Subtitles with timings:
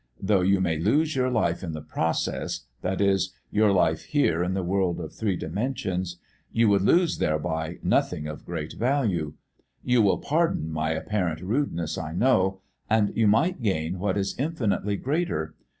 [0.19, 4.55] Though you may lose your life in the process that is, your life here in
[4.55, 6.17] the world of three dimensions
[6.51, 9.33] you would lose thereby nothing of great value
[9.83, 14.97] you will pardon my apparent rudeness, I know and you might gain what is infinitely
[14.97, 15.53] greater.